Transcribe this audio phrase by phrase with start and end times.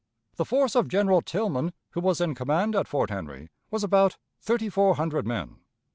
[0.37, 4.67] The force of General Tilghman, who was in command at Fort Henry, was about thirty
[4.67, 5.57] four hundred men.